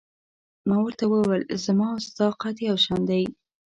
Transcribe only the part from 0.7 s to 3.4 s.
ورته وویل: زما او ستا قد یو شان دی.